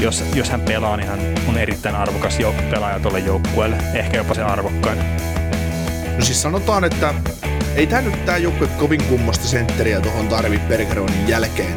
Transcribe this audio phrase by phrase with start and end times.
[0.00, 3.76] Jos, jos hän pelaa, niin hän on erittäin arvokas jouk- pelaaja tuolle joukkueelle.
[3.94, 4.98] Ehkä jopa se arvokkain.
[6.18, 7.14] No siis sanotaan, että
[7.76, 11.74] ei tämä nyt tää joukkue kovin kummosta sentteriä tuohon tarvi Bergeronin jälkeen.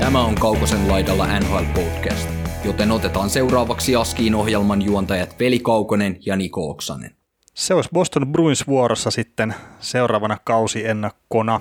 [0.00, 2.28] Tämä on Kaukosen laidalla NHL Podcast,
[2.64, 7.16] joten otetaan seuraavaksi Askiin ohjelman juontajat Veli Kaukonen ja Niko Oksanen.
[7.54, 11.60] Se olisi Boston Bruins vuorossa sitten seuraavana kausiennakkona.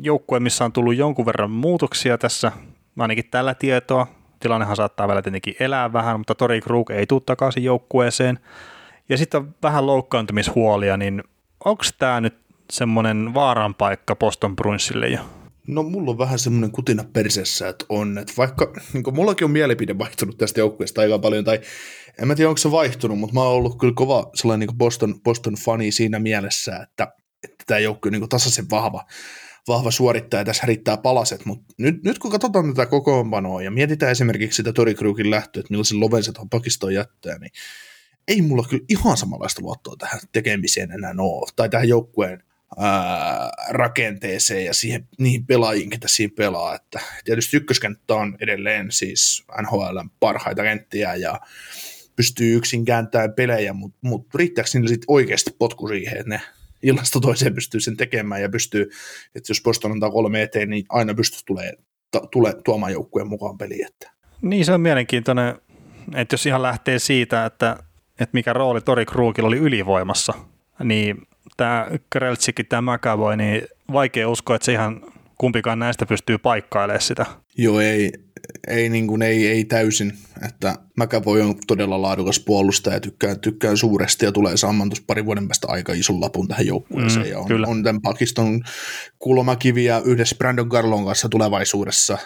[0.00, 2.52] Joukkue, missä on tullut jonkun verran muutoksia tässä,
[2.98, 4.17] ainakin tällä tietoa.
[4.40, 8.38] Tilannehan saattaa vielä tietenkin elää vähän, mutta Tori Krug ei tule takaisin joukkueeseen.
[9.08, 11.22] Ja sitten vähän loukkaantumishuolia, niin
[11.64, 12.36] onko tämä nyt
[12.72, 15.20] semmoinen vaaran paikka Boston Bruinsille jo?
[15.66, 19.98] No mulla on vähän semmoinen kutina perseessä, että on, että vaikka niin mullakin on mielipide
[19.98, 21.60] vaihtunut tästä joukkueesta aika paljon, tai
[22.22, 25.20] en mä tiedä onko se vaihtunut, mutta mä oon ollut kyllä kova sellainen niin Boston,
[25.20, 27.12] Boston fani siinä mielessä, että,
[27.44, 29.04] että tämä joukkue on niin tasaisen vahva,
[29.68, 34.56] vahva suorittaja, tässä riittää palaset, mutta nyt, nyt kun katsotaan tätä kokoonpanoa ja mietitään esimerkiksi
[34.56, 37.50] sitä Tori Krugin lähtöä, että millaisen lovenset on pakistoon jättää, niin
[38.28, 42.42] ei mulla kyllä ihan samanlaista luottoa tähän tekemiseen enää ole, tai tähän joukkueen
[42.78, 46.74] ää, rakenteeseen ja siihen, niihin pelaajiin, ketä siinä pelaa.
[46.74, 51.40] Että tietysti ykköskenttä on edelleen siis NHL parhaita kenttiä ja
[52.16, 56.40] pystyy yksin kääntämään pelejä, mutta mut riittääkö niille sitten oikeasti potku siihen, että ne
[56.82, 58.90] illasta toiseen pystyy sen tekemään ja pystyy,
[59.34, 61.72] että jos Boston antaa kolme eteen, niin aina pystyy tulee,
[62.30, 63.86] tule, tuomaan joukkueen mukaan peliin.
[63.86, 64.10] Että.
[64.42, 65.54] Niin se on mielenkiintoinen,
[66.14, 67.76] että jos ihan lähtee siitä, että,
[68.10, 70.32] että mikä rooli Tori Krugilla oli ylivoimassa,
[70.84, 71.16] niin
[71.56, 75.00] tämä Kreltsikin, tämä McAvoy, niin vaikea uskoa, että se ihan
[75.38, 77.26] kumpikaan näistä pystyy paikkailemaan sitä.
[77.58, 78.12] Joo, ei,
[78.68, 80.12] ei, niin kuin, ei, ei täysin.
[80.46, 85.26] Että McAvoy on todella laadukas puolustaja ja tykkään, tykkään suuresti ja tulee saamaan tuossa parin
[85.26, 87.26] vuoden päästä aika ison lapun tähän joukkueeseen.
[87.26, 87.66] Mm, ja on, kyllä.
[87.66, 88.60] on tämän Pakiston
[89.18, 92.18] kulmakiviä yhdessä Brandon Garlon kanssa tulevaisuudessa,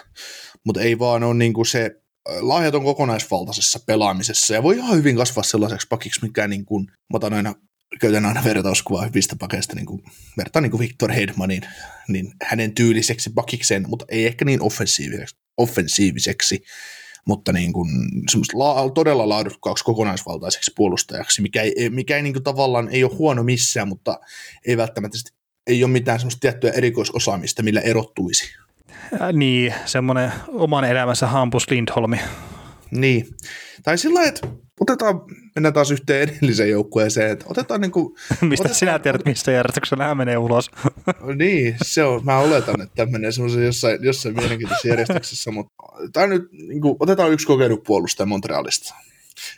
[0.65, 2.03] mutta ei vaan ole niin kuin se
[2.39, 7.33] lahjaton kokonaisvaltaisessa pelaamisessa ja voi ihan hyvin kasvaa sellaiseksi pakiksi, mikä niin kuin, mä otan
[7.33, 7.53] aina
[7.99, 10.03] käytän aina vertauskuvaa hyvistä pakeista, niin kuin,
[10.37, 11.61] vertaan niin kuin Victor Hedmanin,
[12.07, 16.63] niin hänen tyyliseksi pakikseen, mutta ei ehkä niin offensiiviseksi, offensiiviseksi
[17.25, 17.89] mutta niin kuin,
[18.53, 23.43] la, todella laadukkaaksi kokonaisvaltaiseksi puolustajaksi, mikä ei, mikä ei niin kuin, tavallaan ei ole huono
[23.43, 24.19] missään, mutta
[24.67, 25.17] ei välttämättä
[25.67, 28.55] ei ole mitään semmoista tiettyä erikoisosaamista, millä erottuisi.
[29.21, 32.19] Äh, niin, semmoinen oman elämänsä Hampus Lindholmi.
[32.91, 33.27] Niin,
[33.83, 34.47] tai sillä että
[34.79, 35.21] otetaan,
[35.55, 39.95] mennään taas yhteen edelliseen joukkueeseen, että otetaan niin kuin, Mistä otetaan, sinä tiedät, missä järjestyksessä
[39.95, 40.71] nämä menee ulos?
[41.39, 45.73] niin, se on, mä oletan, että tämä menee semmoisen jossain, jossain mielenkiintoisessa järjestyksessä, mutta
[46.13, 48.95] tämä nyt, niin kuin, otetaan yksi kokenut puolustaja Montrealista,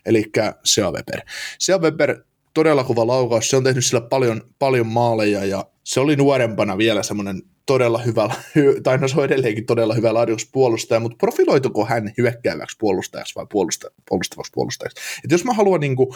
[0.05, 0.31] eli
[0.63, 1.21] Sea Weber.
[1.59, 2.17] Sea Weber,
[2.55, 7.03] todella kova laukaus, se on tehnyt sillä paljon, paljon maaleja ja se oli nuorempana vielä
[7.03, 8.29] semmoinen todella hyvä,
[8.83, 13.45] tai no se on edelleenkin todella hyvä laadukas puolustaja, mutta profiloituko hän hyökkääväksi puolustajaksi vai
[13.51, 14.97] puolusta, puolustavaksi puolustajaksi?
[15.23, 16.09] Et jos mä haluan niin kuin,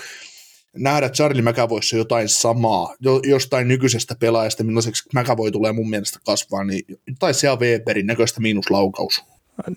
[0.77, 6.63] nähdä Charlie McAvoyssa jotain samaa, jo, jostain nykyisestä pelaajasta, millaiseksi McAvoy tulee mun mielestä kasvaa,
[6.63, 9.23] niin jotain Sea Weberin näköistä miinuslaukaus.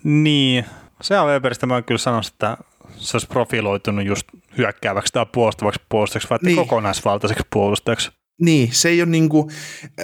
[0.03, 0.65] Niin,
[1.01, 2.57] Sea Weberistä mä kyllä sanoisin, että
[2.97, 4.27] se olisi profiloitunut just
[4.57, 6.57] hyökkääväksi tai puolustavaksi puolustajaksi, vai niin.
[6.57, 8.11] kokonaisvaltaiseksi puolustajaksi.
[8.41, 9.51] Niin, se ei ole niin kuin,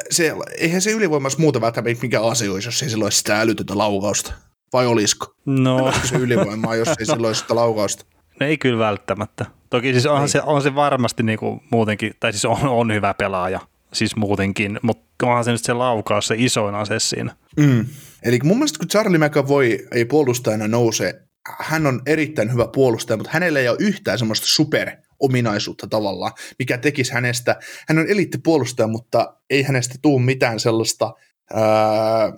[0.09, 3.77] se, eihän se ylivoimas muuta välttämättä mikä asia olisi, jos ei sillä olisi sitä älytöntä
[3.77, 4.33] laukausta.
[4.73, 5.33] Vai olisiko?
[5.45, 5.93] No.
[6.03, 8.05] se ylivoimaa, jos ei sillä olisi sitä laukausta?
[8.39, 9.45] No ei kyllä välttämättä.
[9.69, 13.13] Toki siis onhan se, on se varmasti niin kuin muutenkin, tai siis on, on hyvä
[13.13, 13.59] pelaaja,
[13.93, 17.35] siis muutenkin, mutta onhan se nyt se laukaus se isoin ase siinä.
[17.57, 17.85] Mm.
[18.23, 21.21] Eli mun mielestä kun Charlie McAvoy ei puolustajana nouse,
[21.59, 26.77] hän on erittäin hyvä puolustaja, mutta hänellä ei ole yhtään semmoista super ominaisuutta tavallaan, mikä
[26.77, 31.13] tekisi hänestä, hän on eliittipuolustaja, mutta ei hänestä tule mitään sellaista,
[31.53, 32.33] ää,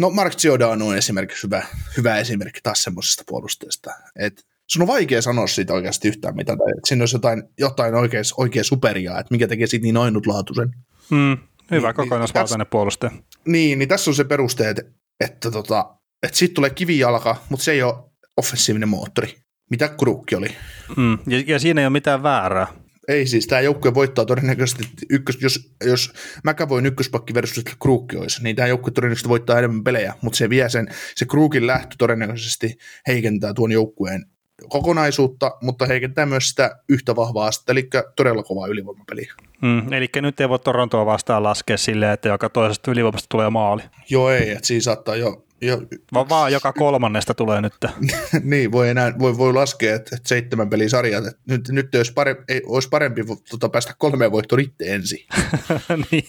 [0.00, 1.66] no Mark Giordano on esimerkiksi hyvä,
[1.96, 6.70] hyvä esimerkki taas semmoisesta puolustajasta, että sun on vaikea sanoa siitä oikeasti yhtään mitään, tai
[6.70, 10.68] että siinä olisi jotain, jotain oikein, oikein superia, että mikä tekee siitä niin ainutlaatuisen.
[11.10, 11.38] Mm,
[11.70, 13.12] hyvä niin, kokonaisvaltainen niin, puolustaja.
[13.46, 14.82] Niin, niin tässä on se peruste, että,
[15.20, 19.42] että, tota, että siitä tulee kivijalka, mutta se ei ole offensiivinen moottori
[19.72, 20.48] mitä Krukki oli.
[20.96, 22.66] Mm, ja, ja siinä ei ole mitään väärää.
[23.08, 26.12] Ei siis, tämä joukkue voittaa todennäköisesti, ykkös, jos, jos
[26.44, 30.68] McAvoyn ykköspakki versus Krukki olisi, niin tämä joukkue todennäköisesti voittaa enemmän pelejä, mutta se vie
[30.68, 32.76] sen, se Kruukin lähtö todennäköisesti
[33.06, 34.26] heikentää tuon joukkueen
[34.68, 39.32] kokonaisuutta, mutta heikentää myös sitä yhtä vahvaa astetta, eli todella kovaa ylivoimapeliä.
[39.62, 43.82] Mm, eli nyt ei voi Torontoa vastaan laskea silleen, että joka toisesta ylivoimasta tulee maali.
[44.10, 45.44] Joo ei, että siinä saattaa jo...
[45.62, 45.82] jo
[46.14, 47.74] Va- vaan joka kolmannesta tulee nyt.
[48.42, 51.26] niin, voi, enää, voi, voi laskea, että, että seitsemän pelin sarjat.
[51.26, 55.26] Että nyt, nyt olisi, parempi, ei, olisi parempi tota, päästä kolmeen voittoon itse ensin.
[56.10, 56.24] niin.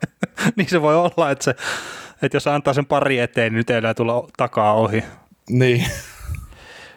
[0.56, 1.54] niin se voi olla, että, se,
[2.22, 5.04] että jos antaa sen pari eteen, niin nyt ei enää tulla takaa ohi.
[5.50, 5.86] Niin.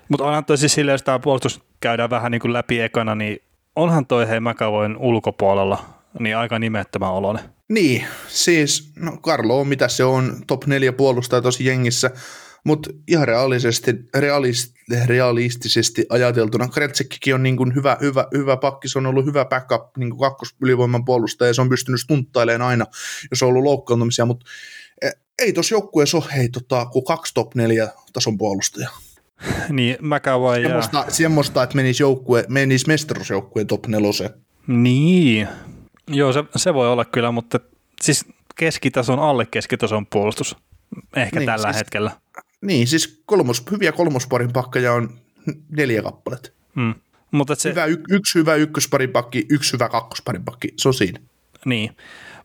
[0.10, 3.40] Mutta onhan toi siis silleen, jos tämä puolustus käydään vähän niin kuin läpi ekana, niin
[3.76, 7.44] onhan toi hei McAvoyn ulkopuolella niin aika nimettömän oloinen.
[7.70, 12.12] Niin, siis no Carlo on mitä se on, top neljä puolustaja tosi jengissä,
[12.64, 14.74] mutta ihan realistisesti, realist,
[15.06, 19.98] realistisesti ajateltuna Kretsekkikin on niin kuin hyvä, hyvä, hyvä pakki, se on ollut hyvä backup
[19.98, 22.86] niin kuin kakkosylivoiman puolustaja ja se on pystynyt stunttailemaan aina,
[23.32, 24.46] jos on ollut loukkaantumisia, mutta
[25.02, 25.10] e,
[25.40, 28.98] ei tuossa joukkueessa ole hei, tota, kuin kaksi top neljä tason puolustajaa.
[29.70, 30.68] Niin, McAvoy ja...
[30.68, 34.30] Semmoista, semmoista että menisi, joukkue, menisi mestaruusjoukkueen top neloseen.
[34.68, 35.48] Niin,
[36.08, 37.60] joo se, se voi olla kyllä, mutta
[38.02, 38.26] siis
[38.56, 40.56] keskitason alle keskitason puolustus
[41.16, 42.12] ehkä niin, tällä siis, hetkellä.
[42.62, 45.20] Niin, siis kolmos, hyviä kolmosparin pakkeja on
[45.70, 46.50] neljä kappaletta.
[46.76, 46.94] Mm.
[47.32, 47.70] Mutta se...
[47.70, 51.20] hyvä, y- yksi hyvä ykkösparin pakki, yksi hyvä kakkosparin pakki, se on siinä.
[51.66, 51.96] Niin,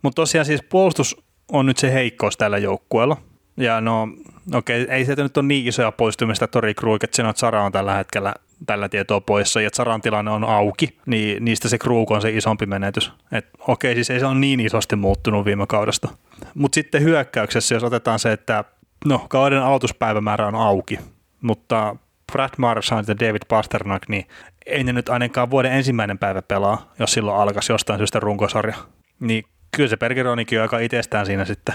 [0.03, 1.17] mutta tosiaan siis puolustus
[1.53, 3.17] on nyt se heikkous tällä joukkueella.
[3.57, 4.09] Ja no,
[4.55, 7.95] okei, okay, ei sieltä nyt ole niin isoja poistumista Tori Krug, että Sara on tällä
[7.95, 8.35] hetkellä
[8.67, 12.67] tällä tietoa poissa ja Saran tilanne on auki, niin niistä se Krug on se isompi
[12.67, 13.13] menetys.
[13.33, 16.09] Et, okei, siis ei se ole niin isosti muuttunut viime kaudesta.
[16.55, 18.65] Mutta sitten hyökkäyksessä, jos otetaan se, että
[19.05, 20.99] no, kauden aloituspäivämäärä on auki,
[21.41, 21.97] mutta
[22.33, 24.27] Brad Marchand ja David Pasternak, niin
[24.67, 28.77] ei ne nyt ainakaan vuoden ensimmäinen päivä pelaa, jos silloin alkaisi jostain syystä runkosarja.
[29.21, 29.45] Niin
[29.77, 31.75] kyllä se Bergeronikin on aika itsestään siinä sitten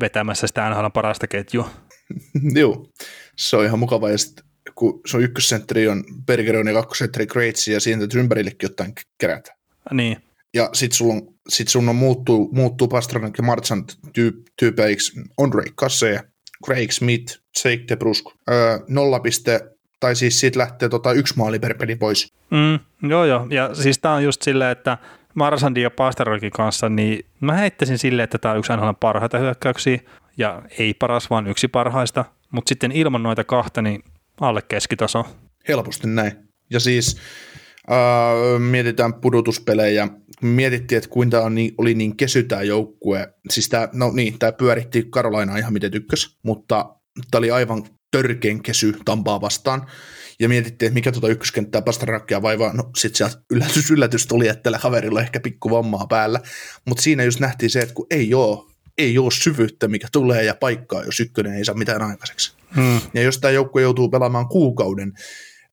[0.00, 1.70] vetämässä sitä NHL parasta ketjua.
[2.54, 2.86] Joo,
[3.36, 4.10] se on ihan mukava.
[4.10, 8.68] Ja sit, kun se on ykkössentteri on Bergeron ja kakkosentteri Kreitsi ja siinä täytyy ympärillekin
[8.68, 9.54] jotain kerätä.
[9.92, 10.16] Niin.
[10.54, 15.62] Ja sit, sulla on, sit sun on muuttuu, muuttuu Pastranak ja Marchand tyyp, tyypeiksi Andre
[15.74, 16.20] Kasse,
[16.64, 18.24] Craig Smith, Jake DeBrusk.
[18.50, 19.60] Öö, nolla piste,
[20.00, 22.32] tai siis siitä lähtee tota yksi maali per peli pois.
[22.50, 24.98] Mm, joo joo, ja siis tää on just silleen, että
[25.34, 29.98] Marsandin ja Pasterokin kanssa, niin mä heittäisin silleen, että tämä on yksi NHL parhaita hyökkäyksiä,
[30.38, 34.04] ja ei paras, vaan yksi parhaista, mutta sitten ilman noita kahta, niin
[34.40, 35.24] alle keskitaso.
[35.68, 36.32] Helposti näin.
[36.70, 37.16] Ja siis
[37.90, 40.08] äh, mietitään pudotuspelejä,
[40.42, 43.34] mietittiin, että kuinka on niin, oli niin kesy tämä joukkue.
[43.50, 46.94] Siis tämä, no niin, tämä pyöritti Karolaina ihan miten tykkäs, mutta
[47.30, 49.86] tämä oli aivan törkeän kesy Tampaa vastaan
[50.40, 52.72] ja mietittiin, että mikä tuota ykköskenttää Pasternakia vaivaa.
[52.72, 56.40] No sit sieltä yllätys, yllätys tuli, että tällä kaverilla ehkä pikku vammaa päällä.
[56.84, 60.54] Mutta siinä just nähtiin se, että kun ei ole, ei ole syvyyttä, mikä tulee ja
[60.54, 62.57] paikkaa, jos ykkönen ei saa mitään aikaiseksi.
[62.76, 63.00] Hmm.
[63.14, 65.12] Ja jos tämä joukkue joutuu pelaamaan kuukauden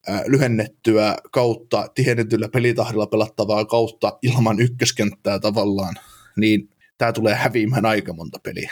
[0.10, 5.96] äh, lyhennettyä kautta, tihennetyllä pelitahdilla pelattavaa kautta ilman ykköskenttää tavallaan,
[6.36, 8.72] niin tämä tulee häviämään aika monta peliä.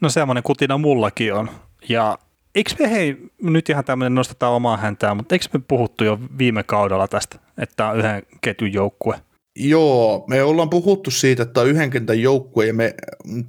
[0.00, 1.50] No semmoinen kutina mullakin on.
[1.88, 2.18] Ja
[2.54, 6.62] eikö me hei, nyt ihan tämmöinen nostetaan omaa häntää, mutta eikö me puhuttu jo viime
[6.62, 9.20] kaudella tästä, että tämä on yhden ketjun joukkue?
[9.56, 12.94] Joo, me ollaan puhuttu siitä, että yhden kentän joukkue, ja me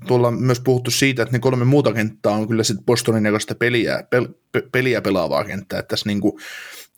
[0.09, 3.23] ollaan myös puhuttu siitä, että ne kolme muuta kenttää on kyllä sitten Bostonin
[3.59, 6.39] peliä, pel, pe, peliä pelaavaa kenttää, että tässä niinku,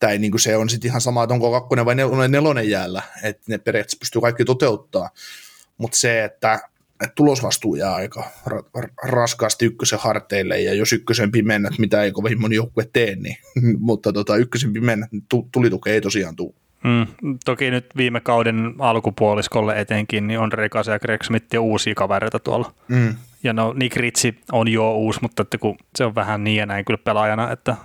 [0.10, 3.44] ei, niinku, se on sitten ihan sama, että onko kakkonen vai nel, nelonen jäällä, että
[3.48, 5.10] ne periaatteessa pystyy kaikki toteuttaa,
[5.78, 6.60] mutta se, että
[7.04, 12.42] että tulosvastuu jää aika ra- raskaasti ykkösen harteille, ja jos ykkösen pimennät, mitä ei kovin
[12.42, 13.38] moni joukkue tee, niin,
[13.80, 16.54] mutta tota, ykkösen pimennät, niin tulituke ei tosiaan tule.
[16.86, 21.96] Mm, toki nyt viime kauden alkupuoliskolle etenkin, niin on Rekas ja Greg Smith ja uusia
[21.96, 22.74] kavereita tuolla.
[22.88, 23.16] Mm.
[23.44, 26.66] Ja no Nick Ritsi on jo uusi, mutta että kun se on vähän niin ja
[26.66, 27.76] näin kyllä pelaajana, että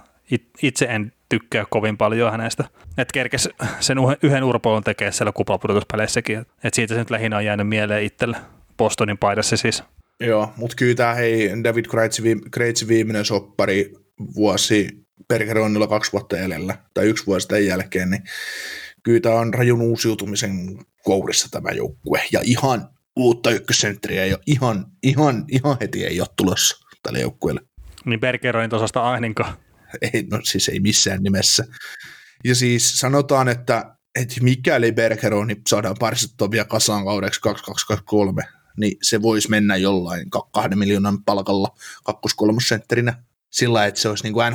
[0.62, 2.64] itse en tykkää kovin paljon hänestä.
[2.98, 3.48] Että kerkes
[3.80, 6.38] sen yhden urpoilun tekee siellä kuplapudotuspeleissäkin.
[6.38, 8.36] Että siitä se nyt lähinnä on jäänyt mieleen itselle.
[8.76, 9.82] Bostonin paidassa siis.
[10.20, 11.84] Joo, mutta kyllä tämä hei, David
[12.50, 13.92] Kreitsin viimeinen soppari
[14.34, 14.88] vuosi
[15.28, 18.22] Bergeronilla kaksi vuotta edellä, tai yksi vuosi tämän jälkeen, niin
[19.02, 24.86] kyllä tämä on rajun uusiutumisen kourissa tämä joukkue, ja ihan uutta ykkössentteriä ei ole, ihan,
[25.02, 27.60] ihan, ihan heti ei ole tulossa tälle joukkueelle.
[28.04, 29.44] Niin Bergeronin tosasta ahninko?
[30.02, 31.64] Ei, no siis ei missään nimessä.
[32.44, 38.42] Ja siis sanotaan, että, että mikäli Bergeroni saadaan parsittua vielä kasaan kaudeksi 2223,
[38.76, 41.68] niin se voisi mennä jollain kahden miljoonan palkalla
[42.04, 43.14] kakkos-kolmosentterinä
[43.50, 44.52] sillä että se olisi niin kuin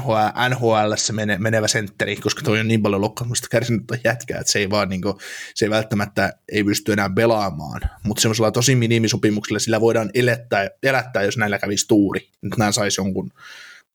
[0.50, 0.94] NHL,
[1.38, 4.90] menevä sentteri, koska toi on niin paljon loukkaantumista kärsinyt toi jätkä, että se ei vaan
[4.90, 5.16] niin kuin,
[5.56, 11.24] se ei välttämättä ei pysty enää pelaamaan, mutta semmoisella tosi minimisopimuksella sillä voidaan elättää, elättää
[11.24, 13.32] jos näillä kävisi tuuri, että nämä saisi jonkun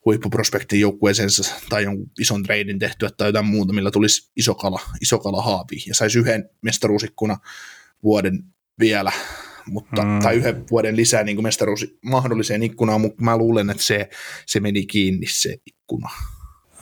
[0.05, 5.19] huippuprospektin joukkueeseensa tai jonkun ison treidin tehtyä tai jotain muuta, millä tulisi iso kala, iso
[5.19, 5.85] kala haavi.
[5.87, 7.37] Ja saisi yhden mestaruusikkuna
[8.03, 8.45] vuoden
[8.79, 9.13] vielä,
[9.67, 10.19] mutta, mm.
[10.23, 14.09] tai yhden vuoden lisää niin mestaruus mahdolliseen ikkunaan, mutta mä luulen, että se,
[14.47, 16.11] se meni kiinni se ikkuna.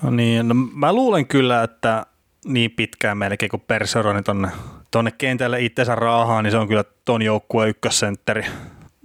[0.03, 2.07] No niin, no mä luulen kyllä, että
[2.45, 4.49] niin pitkään melkein kuin Perseroni tonne,
[4.91, 8.47] tonne kentälle itsensä raahaa, niin se on kyllä ton joukkueen ykkössentteri.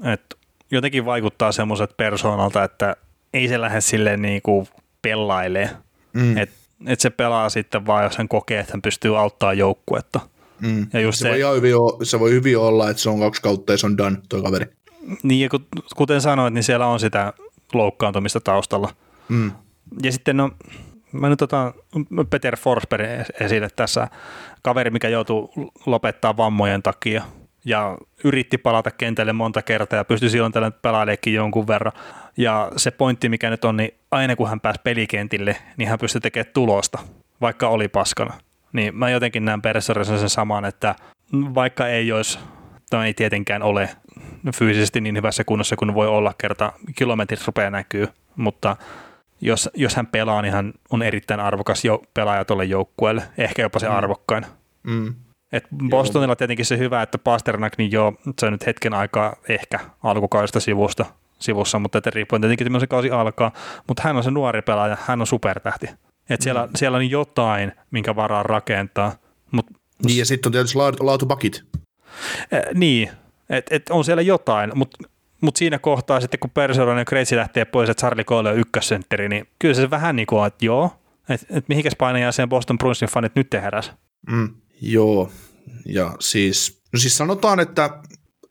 [0.03, 0.37] Et
[0.71, 2.95] jotenkin vaikuttaa semmoiset persoonalta, että
[3.33, 4.67] ei se lähde silleen niin kuin
[5.01, 5.69] pelailee.
[6.13, 6.37] Mm.
[6.37, 6.55] Että
[6.87, 10.19] et se pelaa sitten vaan, jos hän kokee, että hän pystyy auttamaan joukkuetta.
[10.61, 10.87] Mm.
[10.93, 13.41] Ja just se, se, voi hyvin olla, se voi hyvin olla, että se on kaksi
[13.41, 14.65] kautta ja se on done, tuo kaveri.
[15.23, 15.59] Niin, ja
[15.95, 17.33] kuten sanoit, niin siellä on sitä
[17.73, 18.89] loukkaantumista taustalla.
[19.29, 19.51] Mm.
[20.03, 20.51] Ja sitten no,
[21.11, 21.73] mä nyt otan
[22.29, 23.05] Peter Forsberg
[23.39, 24.07] esille tässä,
[24.61, 25.51] kaveri, mikä joutuu
[25.85, 27.23] lopettaa vammojen takia
[27.65, 31.93] ja yritti palata kentälle monta kertaa ja pystyi silloin tällä pelaileekin jonkun verran.
[32.37, 36.21] Ja se pointti, mikä nyt on, niin aina kun hän pääsi pelikentille, niin hän pystyi
[36.21, 36.99] tekemään tulosta,
[37.41, 38.33] vaikka oli paskana.
[38.73, 40.95] Niin mä jotenkin näen Perssorissa sen saman, että
[41.33, 42.39] vaikka ei olisi,
[42.89, 43.89] tai ei tietenkään ole
[44.55, 48.75] fyysisesti niin hyvässä kunnossa kuin voi olla kerta, kilometrit rupeaa näkyy, mutta
[49.41, 53.79] jos, jos hän pelaa, niin hän on erittäin arvokas jo, pelaaja tuolle joukkueelle, ehkä jopa
[53.79, 53.95] se mm.
[53.95, 54.45] arvokkain.
[54.83, 55.13] Mm.
[55.51, 56.35] Et Bostonilla joo.
[56.35, 61.05] tietenkin se hyvä, että Pasternak, niin joo, se on nyt hetken aikaa ehkä alkukaudesta sivusta,
[61.39, 63.51] sivussa, mutta riippuen tietenkin, että se kausi alkaa,
[63.87, 65.89] mutta hän on se nuori pelaaja, hän on supertähti.
[66.29, 66.71] Et siellä, mm.
[66.75, 69.15] siellä on jotain, minkä varaa rakentaa.
[69.51, 69.65] Mut,
[70.05, 71.63] niin ja sitten on tietysti laatupakit.
[72.53, 73.09] Äh, niin,
[73.49, 74.97] että et on siellä jotain, mutta
[75.41, 79.29] mut siinä kohtaa sitten kun Perseron ja Kreitsi lähtee pois, että Charlie Cole on ykkössentteri,
[79.29, 80.91] niin kyllä se vähän niin kuin, että joo,
[81.29, 83.91] että et mihinkäs painajaa Boston Bruinsin fanit nyt heräs.
[84.29, 84.55] Mm.
[84.81, 85.31] Joo,
[85.85, 87.89] ja siis, no siis sanotaan, että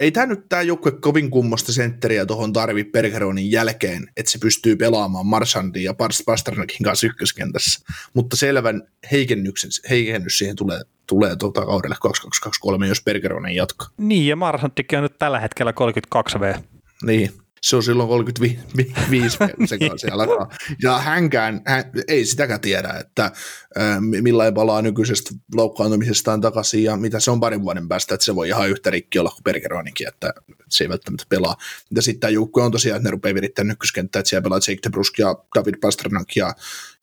[0.03, 4.77] ei tämä nyt tämä joukkue kovin kummosta sentteriä tuohon tarvi Bergeronin jälkeen, että se pystyy
[4.77, 5.95] pelaamaan Marsandin ja
[6.27, 8.83] Pasternakin kanssa ykköskentässä, mutta selvän
[9.13, 13.89] heikennyksen, heikennys siihen tulee, tulee tuota kaudelle 2223, jos Bergeronin jatkaa.
[13.97, 15.73] Niin, ja Marsandikin on nyt tällä hetkellä
[16.17, 16.63] 32V.
[17.03, 17.31] Niin,
[17.63, 20.51] se on silloin 35 se kanssa alkaa.
[20.83, 26.97] Ja hänkään, hän, ei sitäkään tiedä, että äh, millä ei palaa nykyisestä loukkaantumisestaan takaisin ja
[26.97, 30.09] mitä se on parin vuoden päästä, että se voi ihan yhtä rikki olla kuin Bergeronikin,
[30.09, 30.35] että
[30.69, 31.57] se ei välttämättä pelaa.
[31.95, 34.81] Ja sitten tämä joukkue on tosiaan, että ne rupeaa virittämään ykköskenttää, että siellä pelaa Jake
[34.83, 36.55] DeBrusk ja David Pasternak ja,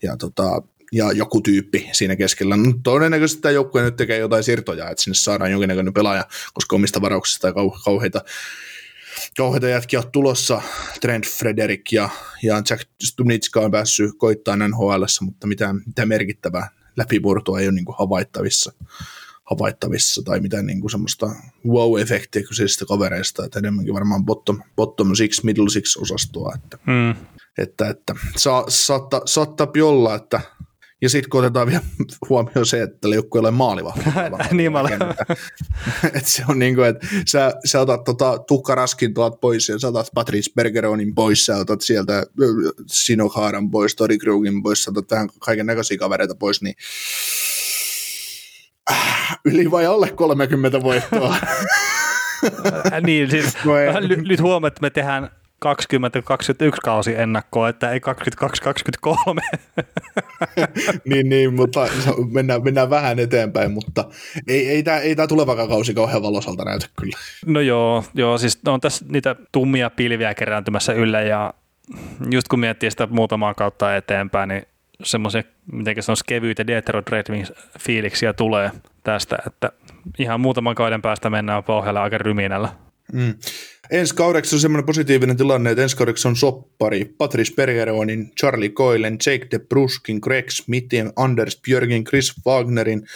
[0.04, 0.62] ja tota,
[0.92, 2.58] ja joku tyyppi siinä keskellä.
[2.58, 7.02] No, todennäköisesti tämä joukkue nyt tekee jotain siirtoja, että sinne saadaan jonkinnäköinen pelaaja, koska omista
[7.02, 7.54] varauksista ja
[7.86, 8.22] kauheita
[9.38, 10.62] kauheita jätkiä on tulossa,
[11.02, 12.10] Trent Frederick ja,
[12.44, 17.86] ja Jack Stumnitska on päässyt koittaa nhl mutta mitään, mitään merkittävää läpimurtoa ei ole niin
[17.86, 18.74] kuin havaittavissa,
[19.44, 21.26] havaittavissa tai mitään niin kuin semmoista
[21.68, 27.26] wow-efektiä kyseisistä kavereista, että enemmänkin varmaan bottom, bottom six, middle six osastoa, että, mm.
[27.58, 30.42] että, että sa, saattaa, saattaa olla, että
[31.02, 31.82] ja sitten kun otetaan vielä
[32.30, 34.04] huomioon se, että tällä joukkueella ei maalivahti.
[34.52, 34.84] niin mä
[36.14, 39.88] et se on niin kuin, että sä, sä otat tota, Raskin tuot pois ja sä
[39.88, 42.26] otat Patrice Bergeronin pois, sä otat sieltä
[42.88, 46.76] Sinohaaran pois, Tori Krugin pois, sä otat vähän kaiken näköisiä kavereita pois, niin
[48.92, 51.36] äh, yli vai alle 30 voittoa.
[53.06, 53.58] niin, siis
[54.28, 58.00] nyt huomaat, että me tehdään 2021 kausi ennakkoa, että ei
[59.08, 59.60] 22-23.
[61.10, 61.88] niin, niin, mutta
[62.32, 64.06] mennään, mennään vähän eteenpäin, mutta
[64.48, 67.18] ei, ei tämä ei tää tulevakaan kausi kauhean valosalta näytä kyllä.
[67.46, 71.54] No joo, joo siis on tässä niitä tummia pilviä kerääntymässä yllä ja
[72.32, 74.64] just kun miettii sitä muutamaa kautta eteenpäin, niin
[75.04, 78.72] semmoisia, miten se on kevyitä Detroit Red Wings fiiliksiä tulee
[79.04, 79.72] tästä, että
[80.20, 82.70] ihan muutaman kauden päästä mennään pohjalla aika ryminällä.
[83.14, 83.34] Mm.
[83.92, 89.18] Ensi kaudeksi on semmoinen positiivinen tilanne, että ensi kaudeksi on soppari Patrice Bergeronin, Charlie Coilen,
[89.26, 93.08] Jake de Bruskin, Greg Smithin, Anders Björgin, Chris Wagnerin,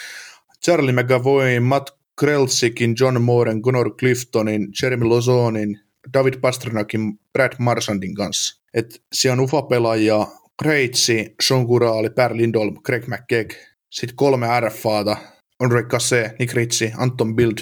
[0.66, 5.80] Charlie McAvoyin, Matt Krelsikin, John Mooren, Gunnar Cliftonin, Jeremy Lozonin,
[6.14, 8.62] David Pasternakin, Brad Marsandin kanssa.
[8.74, 10.28] Et siellä on ufa-pelaajia,
[10.64, 13.54] Kreitsi, Sean Kuraali, Per Lindholm, Greg McKegg,
[13.90, 15.18] sitten kolme RFAta,
[15.60, 17.58] Andre Casse, Nick Ritchie, Anton Bild,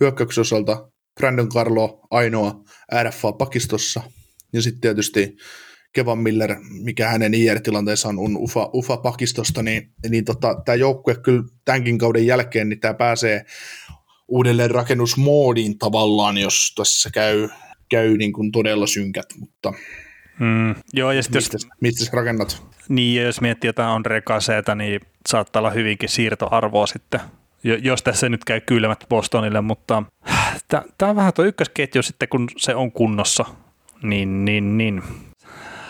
[0.00, 2.64] hyökkäyksosalta Brandon Carlo ainoa
[3.02, 4.02] RFA pakistossa.
[4.52, 5.36] Ja sitten tietysti
[5.92, 11.42] Kevan Miller, mikä hänen IR-tilanteessa on, UFA, UFA pakistosta, niin, niin tota, tämä joukkue kyllä
[11.64, 13.44] tämänkin kauden jälkeen, niin tämä pääsee
[14.28, 17.48] uudelleen rakennusmoodiin tavallaan, jos tässä käy,
[17.88, 19.72] käy niin kuin todella synkät, mutta
[20.40, 22.62] mm, joo, ja mistä, jos, mistä sä rakennat?
[22.88, 27.20] Niin, ja jos miettii jotain on rekaseeta, niin saattaa olla hyvinkin siirtoarvoa sitten
[27.62, 30.02] jos tässä nyt käy kylmät Bostonille, mutta
[30.68, 33.44] tämä on vähän tuo ykkösketju sitten, kun se on kunnossa,
[34.02, 35.02] niin, niin, niin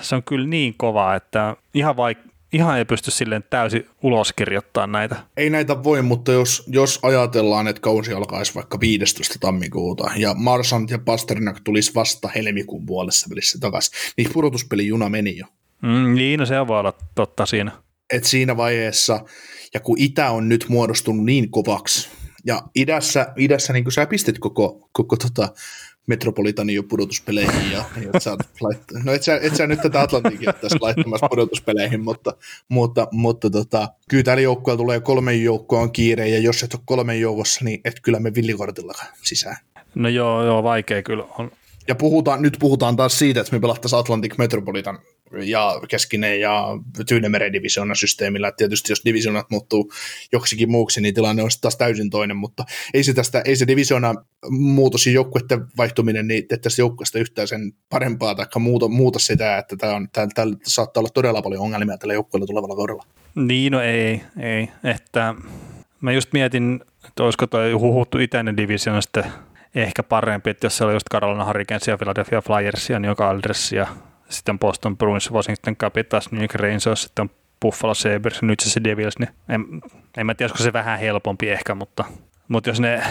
[0.00, 5.16] se on kyllä niin kova, että ihan vaik- ihan ei pysty silleen täysin uloskirjoittaa näitä.
[5.36, 9.34] Ei näitä voi, mutta jos, jos ajatellaan, että kausi alkaisi vaikka 15.
[9.40, 15.46] tammikuuta ja Marsant ja Pasternak tulisi vasta helmikuun puolessa välissä takaisin, niin pudotuspelijuna meni jo.
[15.82, 17.72] Mm, niin, no se voi olla totta siinä.
[18.12, 19.20] Et siinä vaiheessa,
[19.74, 22.08] ja kun Itä on nyt muodostunut niin kovaksi,
[22.44, 25.49] ja idässä, idässä niin sä pistit koko, koko tota,
[26.06, 27.73] Metropolitanin jo pudotuspeleihin.
[27.73, 32.04] Ja, ja sä laitt- no et sä, et sä nyt tätä Atlantikia tässä laittamassa pudotuspeleihin,
[32.04, 32.35] mutta,
[32.68, 37.20] mutta, mutta tota, kyllä tällä joukkueella tulee kolmen joukkoon kiire, ja jos et ole kolmen
[37.20, 38.92] joukossa, niin et kyllä me villikortilla
[39.23, 39.56] sisään.
[39.94, 41.50] No joo, joo, vaikea kyllä on.
[41.88, 44.99] Ja puhutaan, nyt puhutaan taas siitä, että me pelattaisiin Atlantic Metropolitan
[45.32, 46.66] ja keskinen ja
[47.08, 48.49] Tyynemeren divisioonan systeemillä.
[48.49, 49.92] Et tietysti jos divisioonat muuttuu
[50.32, 54.14] joksikin muuksi, niin tilanne on taas täysin toinen, mutta ei se, tästä, ei se divisioona
[54.50, 59.58] muutos ja joukkueiden vaihtuminen niin tee tästä joukkueesta yhtään sen parempaa tai muuta, muuta sitä,
[59.58, 63.04] että tämä on, tää, tää saattaa olla todella paljon ongelmia tällä joukkueella tulevalla kaudella.
[63.34, 64.68] Niin, no ei, ei.
[64.84, 65.34] Että
[66.00, 69.25] mä just mietin, että olisiko toi huhuttu itäinen divisioona sitten
[69.75, 73.20] ehkä parempi, että jos siellä on just Carolina Hurricanes ja Philadelphia Flyers ja New York
[73.20, 73.87] Alders ja
[74.30, 77.30] sitten Boston Bruins, Washington Capitals, New York Rangers, sitten
[77.62, 79.64] Buffalo Sabres, nyt se Devils, niin en,
[80.16, 82.04] en mä tiedä, olisiko se vähän helpompi ehkä, mutta,
[82.49, 83.02] mutta jos ne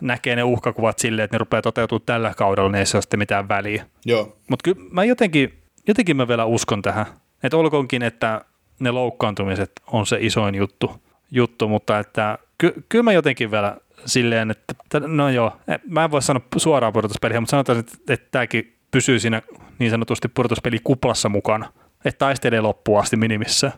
[0.00, 3.18] näkee ne uhkakuvat silleen, että ne rupeaa toteutumaan tällä kaudella, niin ei se ole sitten
[3.18, 3.86] mitään väliä.
[4.04, 4.36] Joo.
[4.50, 7.06] Mutta kyllä mä jotenkin, jotenkin mä vielä uskon tähän,
[7.42, 8.44] että olkoonkin, että
[8.80, 14.50] ne loukkaantumiset on se isoin juttu, juttu mutta että ky, kyllä mä jotenkin vielä silleen,
[14.50, 15.56] että no joo,
[15.88, 19.42] mä en voi sanoa suoraan pudotuspeliä, mutta sanotaan, että, että tämäkin pysyy siinä
[19.78, 21.72] niin sanotusti pudotuspeli kuplassa mukana,
[22.04, 23.72] että taistelee loppuun asti minimissä.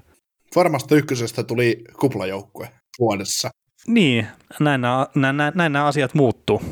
[0.57, 3.51] Varmasti ykkösestä tuli kuplajoukkue vuodessa.
[3.87, 4.27] Niin,
[4.61, 6.63] näin nämä, näin, näin, näin nämä asiat muuttuu.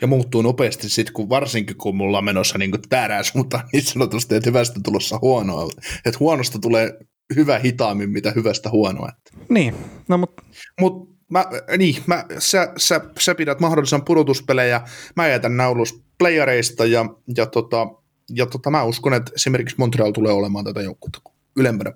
[0.00, 4.34] Ja muuttuu nopeasti sitten, kun varsinkin kun mulla on menossa niin täärää suuntaan niin sanotusti,
[4.34, 5.68] että hyvästä tulossa huonoa.
[6.04, 6.92] Että huonosta tulee
[7.36, 9.08] hyvä hitaammin, mitä hyvästä huonoa.
[9.48, 9.74] Niin,
[10.08, 10.42] no mutta...
[10.80, 11.46] Mut mä,
[11.78, 14.80] niin, mä, sä, sä, sä, pidät mahdollisen pudotuspelejä,
[15.16, 17.04] mä jätän naulus playareista ja,
[17.36, 17.86] ja, tota,
[18.34, 21.20] ja tota, mä uskon, että esimerkiksi Montreal tulee olemaan tätä joukkuetta
[21.56, 21.92] ylempänä.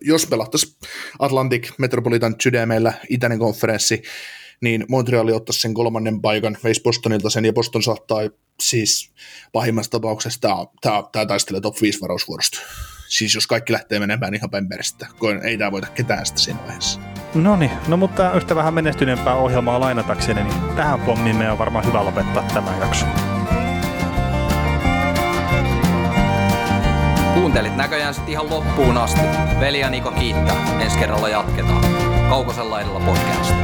[0.00, 0.76] Jos pelattaisiin
[1.18, 4.02] Atlantic Metropolitan sydämellä itäinen konferenssi,
[4.60, 8.20] niin Montreal ottaisi sen kolmannen paikan, veisi Bostonilta sen, ja Boston saattaa
[8.60, 9.12] siis
[9.52, 12.58] pahimmassa tapauksessa tämä, tämä, tämä taistelee top 5 varausvuorosta.
[13.08, 15.06] Siis jos kaikki lähtee menemään ihan päin perästä,
[15.44, 17.17] ei tämä voita ketään sitä siinä vaiheessa.
[17.34, 21.84] No niin, no mutta yhtä vähän menestyneempää ohjelmaa lainatakseni, niin tähän pommiin meidän on varmaan
[21.84, 23.06] hyvä lopettaa tämä jakso.
[27.34, 29.20] Kuuntelit näköjään sitten ihan loppuun asti.
[29.60, 30.56] Veli ja Niko kiittää.
[30.80, 31.84] Ensi kerralla jatketaan.
[32.28, 33.54] Kaukosen laidalla podcast.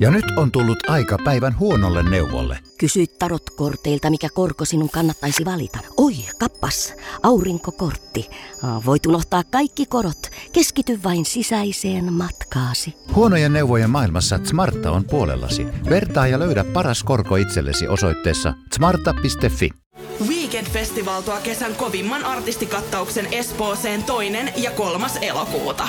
[0.00, 2.58] Ja nyt on tullut aika päivän huonolle neuvolle.
[2.78, 5.78] Kysy tarotkorteilta, mikä korko sinun kannattaisi valita.
[5.96, 8.30] Oi, kappas, aurinkokortti.
[8.86, 10.30] Voit unohtaa kaikki korot.
[10.52, 12.94] Keskity vain sisäiseen matkaasi.
[13.14, 15.66] Huonojen neuvojen maailmassa Smarta on puolellasi.
[15.90, 19.70] Vertaa ja löydä paras korko itsellesi osoitteessa smarta.fi.
[20.28, 25.88] Weekend Festival tuo kesän kovimman artistikattauksen Espooseen toinen ja kolmas elokuuta.